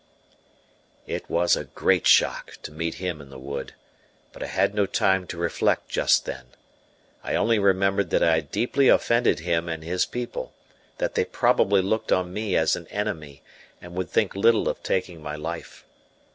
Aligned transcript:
It 1.05 1.29
was 1.29 1.55
a 1.55 1.65
great 1.65 2.07
shock 2.07 2.57
to 2.63 2.71
meet 2.71 2.95
him 2.95 3.21
in 3.21 3.29
the 3.29 3.37
wood, 3.37 3.75
but 4.33 4.41
I 4.41 4.47
had 4.47 4.73
no 4.73 4.87
time 4.87 5.27
to 5.27 5.37
reflect 5.37 5.89
just 5.89 6.25
then. 6.25 6.45
I 7.23 7.35
only 7.35 7.59
remembered 7.59 8.09
that 8.09 8.23
I 8.23 8.33
had 8.33 8.49
deeply 8.49 8.87
offended 8.87 9.41
him 9.41 9.69
and 9.69 9.83
his 9.83 10.07
people, 10.07 10.55
that 10.97 11.13
they 11.13 11.23
probably 11.23 11.83
looked 11.83 12.11
on 12.11 12.33
me 12.33 12.55
as 12.55 12.75
an 12.75 12.87
enemy, 12.87 13.43
and 13.79 13.93
would 13.93 14.09
think 14.09 14.35
little 14.35 14.67
of 14.67 14.81
taking 14.81 15.21
my 15.21 15.35
life. 15.35 15.85